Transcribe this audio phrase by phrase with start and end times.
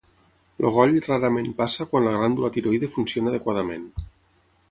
[0.61, 3.85] El goll rarament passa quan la glàndula tiroide funciona adequadament.